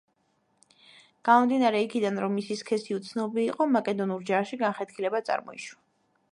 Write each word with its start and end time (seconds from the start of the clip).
გამომდინარე 1.29 1.81
იქიდან, 1.87 2.17
რომ 2.25 2.33
მისი 2.39 2.57
სქესი 2.63 2.97
უცნობი 2.99 3.43
იყო, 3.53 3.67
მაკედონურ 3.77 4.27
ჯარში 4.33 4.63
განხეთქილება 4.67 5.23
წარმოიშვა. 5.31 5.83